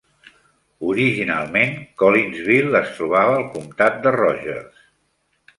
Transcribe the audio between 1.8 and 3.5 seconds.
Collinsville es trobava al